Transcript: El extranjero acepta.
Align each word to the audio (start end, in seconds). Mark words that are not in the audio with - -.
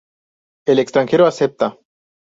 El 0.65 0.79
extranjero 0.79 1.27
acepta. 1.27 1.77